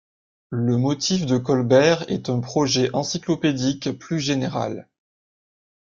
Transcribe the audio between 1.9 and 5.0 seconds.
est un projet encyclopédique plus général.